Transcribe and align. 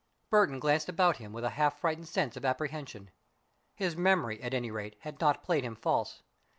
Burton 0.31 0.59
glanced 0.59 0.89
around 0.89 1.17
him 1.17 1.31
with 1.31 1.43
a 1.43 1.51
half 1.51 1.79
frightened 1.79 2.07
sense 2.07 2.35
of 2.35 2.43
apprehension. 2.43 3.11
His 3.75 3.95
memory, 3.95 4.41
at 4.41 4.55
any 4.55 4.71
rate, 4.71 4.95
had 5.01 5.19
not 5.21 5.43
played 5.43 5.63
him 5.63 5.75
false. 5.75 6.23